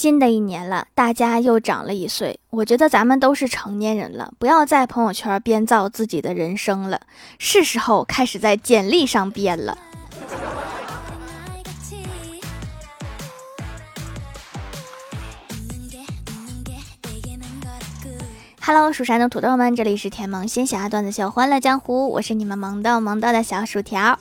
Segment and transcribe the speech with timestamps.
[0.00, 2.40] 新的一年了，大家又长了一岁。
[2.48, 7.02] 我觉得咱们都是成年人了，不要在朋友圈编造自己的人生了，
[7.38, 9.76] 是时候开始在简历上编了。
[18.62, 24.18] Hello，蜀山的土豆们，这里是甜萌仙侠段子秀《欢乐江湖》，我是你们萌豆萌豆的小薯条。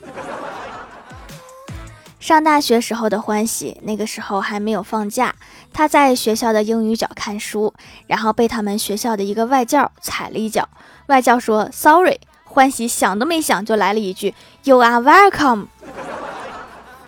[2.19, 5.33] 上大学时候的欢喜，那个时候还没有放假，
[5.71, 7.73] 他在学校的英语角看书，
[8.07, 10.67] 然后被他们学校的一个外教踩了一脚。
[11.07, 15.67] 外教说 “sorry”，欢喜想都没想就来了一句 “you are welcome”。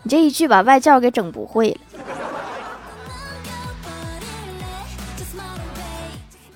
[0.04, 1.91] 你这一句把外教给整不会了。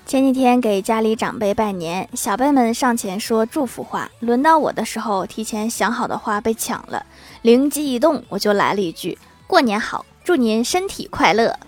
[0.06, 7.04] 前几天给家里长辈拜年，小辈们上前说祝福话，轮到我的时候，提前想好的话被抢了。
[7.42, 11.58] 灵机一动，我就来了一句：“过年好，祝您身体快乐。”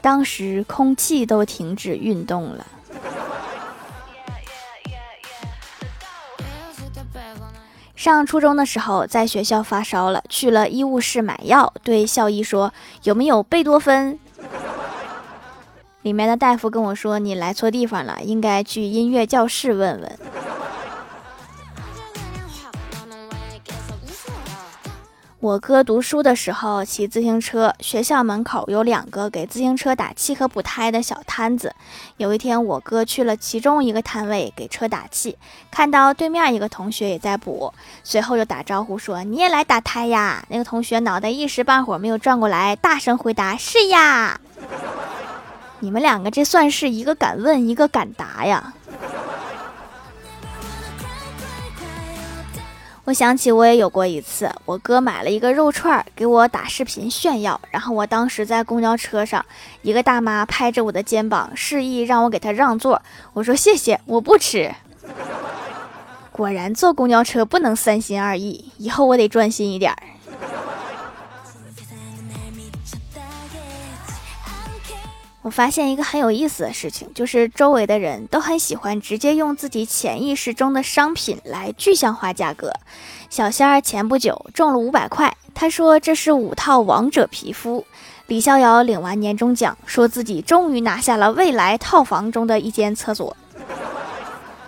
[0.00, 2.64] 当时空气都停止运动了。
[7.96, 14.16] 上初中的时候，在学校发烧了，去了医务室买药，对校医说：“有没有贝多芬？”
[16.06, 20.18] 里面的大夫跟我说：“你来错地方了，应该去音乐教室问问。”
[25.40, 31.74] 我哥读书的时候骑自行车，学校门口有两个给自行车打气和补胎的小摊子。
[32.18, 35.36] 有一天，我哥去了其中一个摊位给车打气，
[35.72, 44.40] 看到对面一个同学也在补，随后就打招呼说：“你也来打胎呀？”那个同学脑袋一时半会儿没有转过来，大声回答：“是呀。”
[45.80, 48.72] 你们两个这算是一个敢问，一个敢答呀。
[53.04, 59.46] 我想起我也有过一次，我哥买了一个肉串给我打视频炫耀，然后我当时在公交车上，
[59.82, 63.00] 一个大妈拍着我的肩膀，示意让我给她让座。
[63.32, 64.74] 我说谢谢，我不吃。
[66.32, 69.98] 果然坐公交车不能三心二意，以后我得专心一点儿。
[75.46, 82.72] 我发现一个很有意思的事情，就是周围的人都很喜欢直接用自己潜意识中的商品来具象化价格。
[83.30, 87.86] 小仙儿前不久中了五百块，他说这是五套王者皮肤。
[88.26, 93.36] 李逍遥领完年终奖，说自己终于拿下了未来套房中的一间厕所。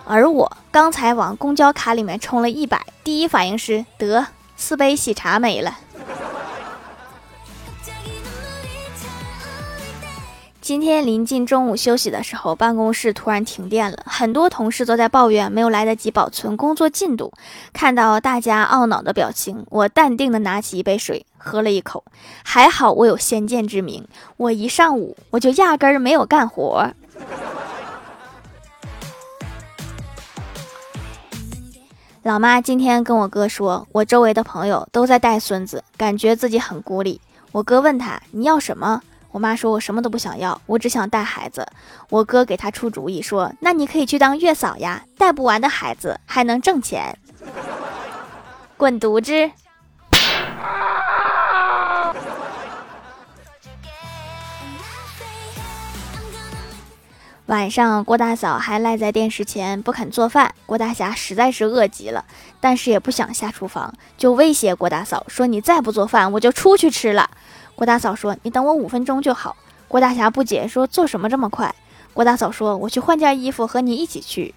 [0.04, 4.24] 而我刚才往公交卡里面充了一百，第一反应是得
[4.56, 5.76] 四杯喜茶没了。
[10.68, 17.32] 今天临近中午休息的时候，办公室突然停电了，很多同事都在抱怨没有来得及保存工作进度。
[17.72, 22.04] 看到大家懊恼的表情，我淡定的拿起一杯水喝了一口，
[22.44, 24.06] 还好我有先见之明，
[24.36, 26.86] 我一上午我就压根儿没有干活。
[32.24, 37.22] 老妈今天跟我哥说，我周围的朋友都在带孙子，感觉自己很孤立。
[37.52, 39.00] 我哥问他你要什么？
[39.30, 41.66] 我妈说：“我什么都不想要，我只想带孩子。”
[42.08, 47.18] 我哥给她出主意说：“那你可以去当月嫂呀，带不完的孩子还能挣钱。”
[48.78, 49.50] 滚犊子！
[57.46, 60.54] 晚上，郭大嫂还赖在电视前不肯做饭。
[60.66, 62.24] 郭大侠实在是饿极了，
[62.60, 67.30] 但是也不想下厨房，就威胁郭大嫂说：“你再不做饭，我就出去吃了。”
[67.78, 69.54] 郭大嫂说：“你等我五分钟就好。”
[69.86, 71.72] 郭大侠不解说：“做什么这么快？”
[72.12, 74.52] 郭大嫂说：“我去换件衣服，和你一起去。”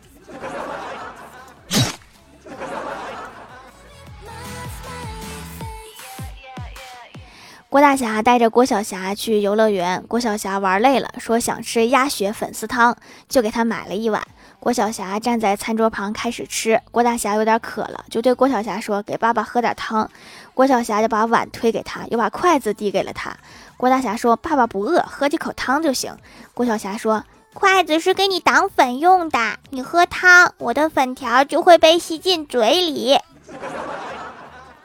[7.69, 12.97] 郭大侠带着郭晓霞去游乐园，郭晓霞玩累了，说想吃鸭血粉丝汤，
[13.29, 14.25] 就给他买了一碗。
[14.61, 20.07] 郭晓霞站在餐桌旁开始吃，郭大侠有点渴了，就对郭晓霞说：“给爸爸喝点汤。”
[20.53, 23.35] 郭晓霞就把碗推给他，又把筷子递给了他。
[23.75, 26.16] 郭大侠说：“爸爸不饿，喝几口汤就行。”
[26.53, 27.23] 郭晓霞说
[27.55, 33.17] ：“筷子是给你挡粉用的，你喝汤，我的粉条就会被吸进嘴里。”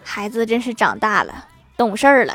[0.02, 2.34] 孩子真是长大了，懂事儿了。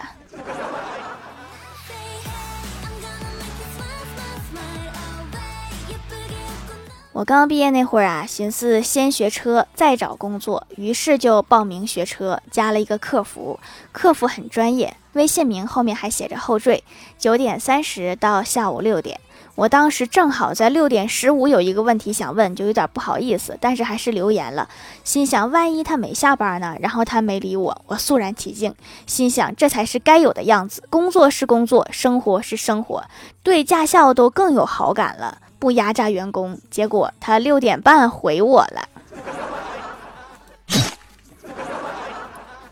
[7.14, 13.60] 我刚毕业那会儿啊，寻思先学车再找工作，于是就报名学车，加了一个客服。
[13.92, 16.82] 客服很专业，微信名后面还写着后缀，
[17.20, 19.20] 九点三十到下午六点。
[19.56, 24.70] 我当时正好在六点十五有一个问题想问，就有点不好意思，但是还是留言了。
[25.04, 26.78] 心想万一他没下班呢？
[26.80, 28.74] 然后他没理我，我肃然起敬，
[29.06, 30.82] 心想这才是该有的样子。
[30.90, 33.04] 工作是工作，生活是生活，
[33.44, 36.60] 对驾校都更有好感了，不压榨员工。
[36.72, 38.90] 结果他六点半回我了，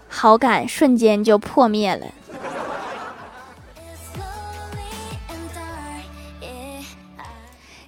[0.08, 2.08] 好感瞬间就破灭了。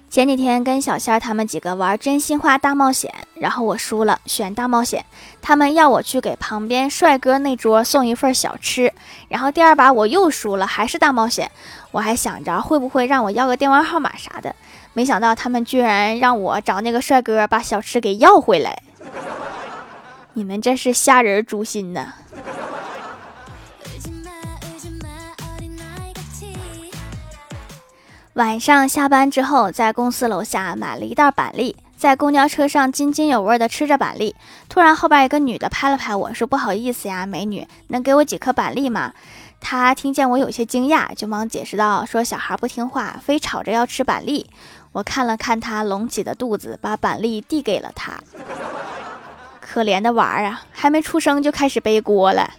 [0.08, 3.12] 前几天跟小仙儿他们几个玩真心话大冒险，
[3.42, 5.04] 然后我输了，选大冒险。
[5.42, 8.92] 他们要我去给旁边帅哥那桌送一份小吃。
[9.28, 11.50] 然后第二把我又输了，还是大冒险。
[11.90, 14.54] 我还想着会不会让我要个电话号码啥的，
[14.92, 18.80] 没想到他们居然让我找那个帅哥把小吃给要回来。
[20.34, 22.12] 你们这是虾仁诛心呐！
[28.34, 34.34] 晚上下班之后，在公司楼下买了一袋板栗，在公交车上津津有味地吃着板栗。
[34.68, 39.12] 突然，后边一个女的拍了拍我说：“不好意思呀，美女，能给我几颗板栗吗？”
[39.62, 44.50] 她听见我有些惊讶，就忙解释道：“说小孩不听话，非吵着要吃板栗。”
[44.90, 48.14] 我看了看她隆起的肚子，把板栗递给了她。
[49.60, 52.50] 可怜的娃儿啊，还没出生就开始背锅了。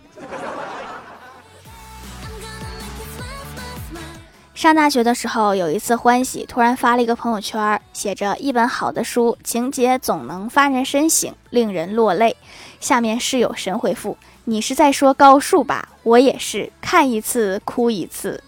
[4.64, 12.38] 上大学的时候，有一次欢喜突然发了一个朋友圈，写着一本好的书，情节总能发人深省，令人落泪。
[12.80, 15.90] 下面室友神回复：“你是在说高数吧？
[16.04, 18.42] 我也是，看一次哭一次。”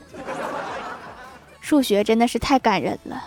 [1.59, 3.21] 数学真的是太感人了。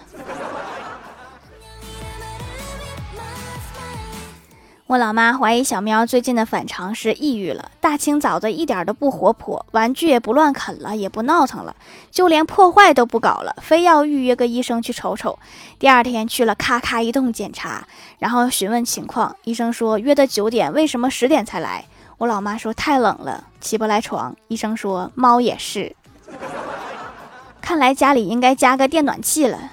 [4.89, 7.71] 我老妈怀疑小喵最近的反常是抑郁了。
[7.79, 11.77] 大清早的，一点都不活泼，玩具也不乱啃了，也不闹腾了，
[12.11, 15.39] 就连破坏都不搞了，非要预约个医生去瞅瞅。
[15.79, 17.87] 第二天去了，咔咔一顿检查，
[18.19, 21.85] 然后询问情况，医生说约的九点，为什么十点才来？
[22.17, 24.35] 我老妈说太冷了，起不来床。
[24.49, 25.95] 医生说猫也是，
[27.61, 29.73] 看来家里应该加个电暖气了。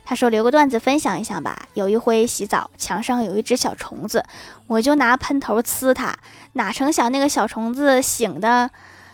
[0.11, 1.69] 他说留个段子分享一下吧。
[1.73, 4.25] 有一回洗澡，墙上有一只小虫子。
[4.67, 6.13] 我就拿喷头呲它，
[6.51, 8.69] 哪成想那个小虫子醒的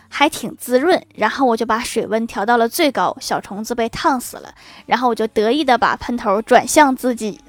[0.08, 4.52] 还挺滋润，然后我就把水温调到了最高，小虫子被烫死了，
[4.86, 7.40] 然后我就得意的把喷头转向自己。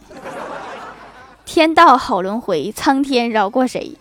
[1.43, 3.97] 天道好轮回，苍天饶过谁？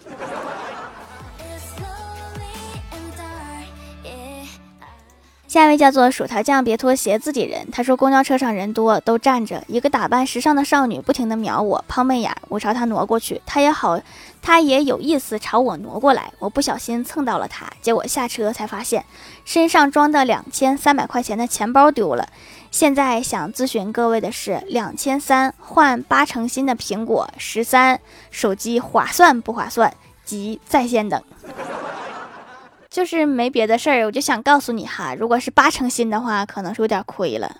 [5.48, 7.66] 下一位叫做薯条酱，别脱鞋，自己人。
[7.72, 9.64] 他说公交车上人多，都站着。
[9.66, 12.36] 一个打扮时尚的少女不停地瞄我，抛媚眼。
[12.48, 13.98] 我朝她挪过去，她也好，
[14.42, 16.30] 她也有意思朝我挪过来。
[16.38, 19.06] 我不小心蹭到了她，结果下车才发现
[19.46, 22.28] 身上装的两千三百块钱的钱包丢了。
[22.70, 27.98] 现在想咨询各位的是，两千三换八成新的苹果十三
[28.30, 29.94] 手机划算不划算？
[30.26, 31.22] 及在线等。
[32.98, 37.56] 就是没别的事儿，我就想告诉你哈，如果是八成新的话，可能是有点亏了。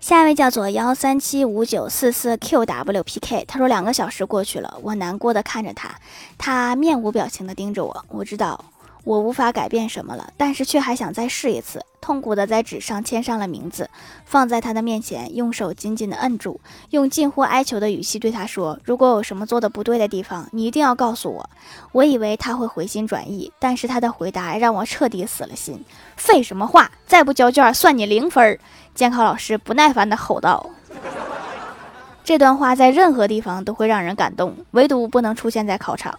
[0.00, 5.94] 下一位叫做幺三七五九四四 qwpk，他说两个小时过去了，我难过的看着他，
[6.36, 8.73] 他面无表情的盯着我，我知道。
[9.04, 11.84] 我无法改变什么了，但是却还想再试一次。
[12.00, 13.88] 痛苦的在纸上签上了名字，
[14.26, 21.48] 放在他的面前，用手紧紧的摁住，用近乎哀求的语气对他说：“如果有什么做的不对的地方，你一定要告诉我。”
[21.92, 25.82] 我以为他会回心转意，但是他的回答让我彻底死了心。
[26.16, 26.90] 废什么话！
[27.06, 28.58] 再不交卷，算你零分！
[28.94, 30.70] 监考老师不耐烦的吼道。
[32.22, 36.18] 这段话在任何地方都会让人感动，唯独不能出现在考场。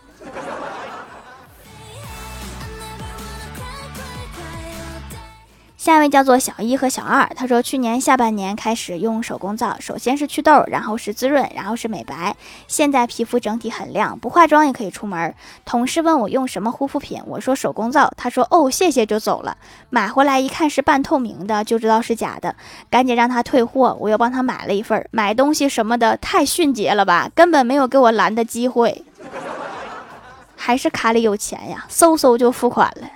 [5.86, 12.36] 下一位叫做小一和小二，他说去年下半年开始用手工皂，首先是祛痘，然后是滋润，然后是美白，
[12.68, 15.36] 现在皮肤整体很亮，不化妆也可以出门。
[15.64, 19.56] 同事问我用什么护肤品，我说手工皂，他说哦谢谢就走了。
[19.92, 22.56] 买回来一看是半透明的，就知道是假的，
[22.90, 23.96] 赶紧让他退货。
[24.00, 29.06] 我又帮他买了一份，买东西什么的太迅捷了吧，根本没有给我拦的机会。
[30.58, 33.08] 还是卡里有钱呀，嗖嗖就付款了。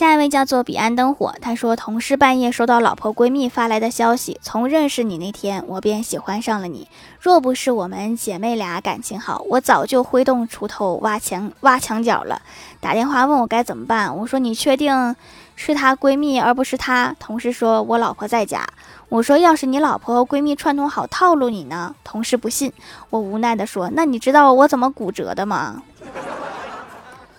[0.00, 6.88] 下一位叫做彼岸灯火，他说同事半夜收到老婆闺蜜发来的消息，从认识你那天我便喜欢上了你，
[7.20, 12.40] 若不是我们姐妹俩感情好，我早就挥动锄头挖墙挖墙角了。
[12.80, 15.14] 打电话问我该怎么办，我说你确定
[15.54, 17.14] 是她闺蜜而不是她？
[17.20, 18.66] 同事说我老婆在家，
[19.10, 21.94] 我说要是你老婆和闺蜜串通好套路你呢？
[22.02, 22.72] 同事不信，
[23.10, 25.82] 我无奈的说那你知道我怎么骨折的吗？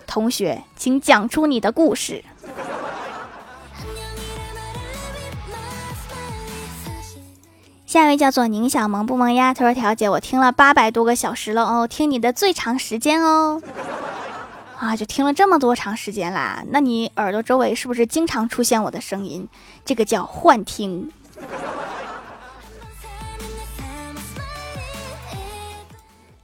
[0.05, 2.23] 同学，请讲出你的故事。
[7.91, 9.53] 下一位叫做宁小萌不萌呀？
[9.53, 13.61] 他说：“条姐，我听了八百多个小时了哦，听你的最长时间哦，
[14.79, 16.63] 啊，就听了这么多长时间啦。
[16.69, 19.45] 那你耳朵周围是不是经常出现我的声音？
[19.83, 21.11] 这个叫幻听。”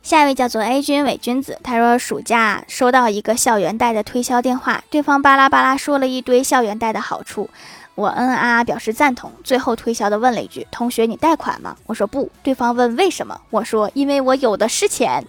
[0.04, 7.50] 下一位叫做 A 君伪君子，他说：“暑假收到一个校园贷的推销电话，对方巴拉巴拉说了一堆校园贷的好处。”
[7.98, 12.30] 我嗯啊啊表示赞同，最后推销的问了一句：“同学，你贷款吗？”我说不。
[12.44, 13.42] 对方问为什么？
[13.50, 15.26] 我说因为我有的是钱。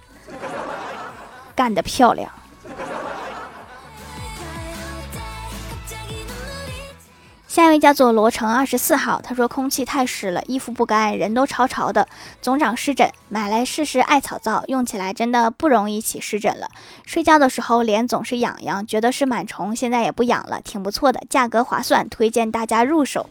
[1.57, 2.31] 干得漂亮。
[7.49, 12.07] 下一位叫做罗成二十四号，他说空气太湿了，衣服不干，人都潮潮的，
[12.43, 16.69] 总长湿疹，买来试试艾草皂，用起来真的不容易起湿疹了。
[17.07, 23.31] 睡觉的时候脸总是痒痒，觉得是螨虫，现在也不痒了，挺不错的，价格划算，推荐大家入手。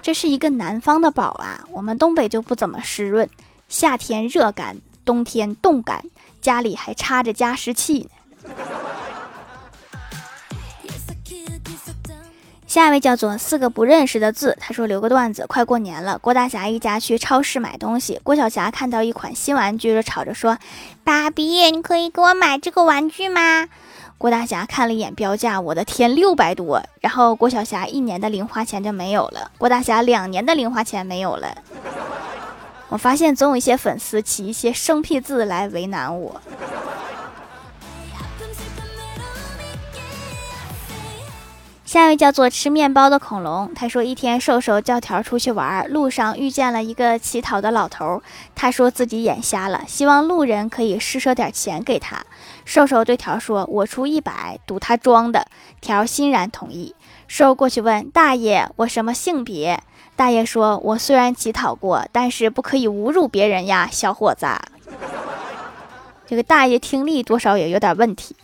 [0.00, 3.28] 这是一个南方的宝啊，我们东北就不怎么湿润，
[3.68, 6.04] 夏天热干，冬天冻干，
[6.40, 8.10] 家里还插着加湿器呢。
[12.76, 20.58] 下一位叫做四个不认识的字，他说留个段子，快过年了，郭大侠一家去超市买东西，郭小霞看到一款新玩具，就吵着说
[21.02, 23.66] ：“爸比，你可以给我买这个玩具吗？”
[24.18, 26.82] 郭大侠看了一眼标价，我的天，六百多！
[27.00, 31.56] 然后郭晓霞一年的零花钱就没有了，郭大侠两年的零花钱没有了。
[32.90, 36.38] 我发现总有一些粉丝起一些生僻字来为难我。
[41.96, 48.22] 下一位叫做吃面包的恐龙，他说一天瘦瘦叫条出去玩，路上遇见了一个乞讨的老头，
[48.54, 52.22] 他说自己眼瞎了，希望路人可以施舍点钱给他。
[52.66, 55.46] 瘦瘦对条说：“我出一百，赌他装的。”
[55.80, 56.94] 条欣然同意。
[57.28, 59.82] 瘦过去问大爷：“我什么性别？”
[60.14, 64.46] 大爷说：“我虽然乞讨过，但是不可以侮辱别人呀，小伙子。”
[66.28, 68.36] 这个大爷听力多少也有点问题。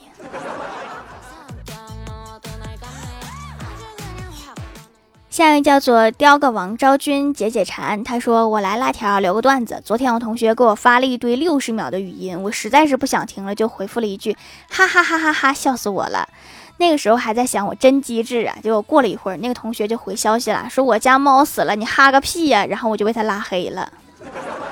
[5.33, 9.81] 下一位叫做雕个王昭君解解馋，他说：“我来辣条留个段子。
[9.83, 14.37] 昨天我同学给我发了一堆六十秒的语音，我实在是不想听了，就回复了一句：
[14.69, 16.29] 哈哈哈哈哈，笑死我了。
[16.77, 22.67] 那个时候还在想我真机智啊，结果过了一会儿，那个同学就回消息了，说我家猫死了，你哈个屁呀！
[22.67, 23.91] 然后我就被他拉黑了。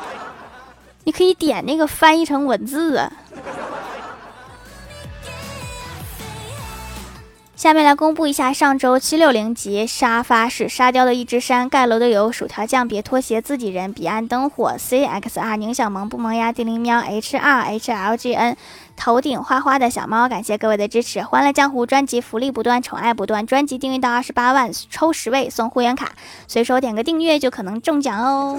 [1.05, 3.11] 你可以点那个翻译成文字啊。”
[7.61, 18.57] 下面来公布一下上周七六零级沙发是沙雕的一只山盖楼的有薯条酱别拖鞋自己人彼岸灯火 C X R 宁小萌不萌呀地灵喵 H R H L G N
[18.97, 26.13] 头顶花花的小猫感谢各位的支持欢乐江湖专辑福利不断宠爱不断专辑订阅到二十八万抽十位送会员卡
[26.49, 28.59] 随手点个订阅就可能中奖哦。